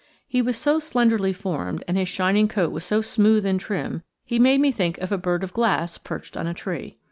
He 0.27 0.41
was 0.41 0.57
so 0.57 0.79
slenderly 0.79 1.31
formed, 1.31 1.83
and 1.87 1.95
his 1.95 2.07
shining 2.07 2.47
coat 2.47 2.71
was 2.71 2.83
so 2.83 3.03
smooth 3.03 3.45
and 3.45 3.59
trim, 3.59 4.01
he 4.25 4.39
made 4.39 4.59
me 4.59 4.71
think 4.71 4.97
of 4.97 5.11
a 5.11 5.15
bird 5.19 5.43
of 5.43 5.53
glass 5.53 5.99
perched 5.99 6.35
on 6.35 6.47
a 6.47 6.55
tree. 6.55 6.97